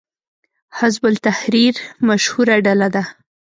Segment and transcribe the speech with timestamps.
[0.77, 1.75] حزب التحریر
[2.09, 3.03] مشهوره ډله ده